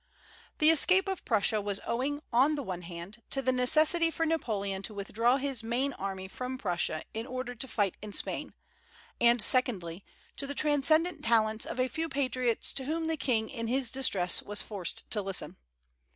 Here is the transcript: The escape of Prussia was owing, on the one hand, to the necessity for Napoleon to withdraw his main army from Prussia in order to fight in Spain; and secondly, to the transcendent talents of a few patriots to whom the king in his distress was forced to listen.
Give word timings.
The 0.57 0.71
escape 0.71 1.07
of 1.07 1.23
Prussia 1.25 1.61
was 1.61 1.79
owing, 1.85 2.21
on 2.33 2.55
the 2.55 2.63
one 2.63 2.81
hand, 2.81 3.21
to 3.29 3.39
the 3.39 3.51
necessity 3.51 4.09
for 4.09 4.25
Napoleon 4.25 4.81
to 4.81 4.95
withdraw 4.95 5.37
his 5.37 5.61
main 5.61 5.93
army 5.93 6.27
from 6.27 6.57
Prussia 6.57 7.03
in 7.13 7.27
order 7.27 7.53
to 7.53 7.67
fight 7.67 7.97
in 8.01 8.11
Spain; 8.11 8.55
and 9.19 9.39
secondly, 9.43 10.03
to 10.37 10.47
the 10.47 10.55
transcendent 10.55 11.23
talents 11.23 11.67
of 11.67 11.79
a 11.79 11.87
few 11.87 12.09
patriots 12.09 12.73
to 12.73 12.85
whom 12.85 13.05
the 13.05 13.15
king 13.15 13.47
in 13.47 13.67
his 13.67 13.91
distress 13.91 14.41
was 14.41 14.63
forced 14.63 15.07
to 15.11 15.21
listen. 15.21 15.57